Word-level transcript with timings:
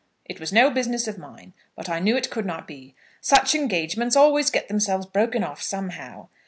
It 0.25 0.39
was 0.39 0.51
no 0.51 0.71
business 0.71 1.07
of 1.07 1.19
mine; 1.19 1.53
but 1.75 1.87
I 1.87 1.99
knew 1.99 2.17
it 2.17 2.31
could 2.31 2.43
not 2.43 2.67
be. 2.67 2.95
Such 3.21 3.53
engagements 3.53 4.15
always 4.15 4.49
get 4.49 4.67
themselves 4.67 5.05
broken 5.05 5.43
off 5.43 5.61
somehow. 5.61 6.29